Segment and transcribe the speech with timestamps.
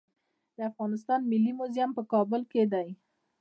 [0.55, 2.87] د افغانستان ملي موزیم په کابل کې دی